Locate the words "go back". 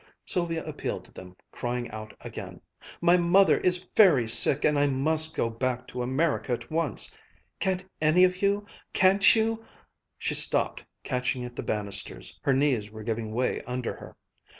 5.35-5.85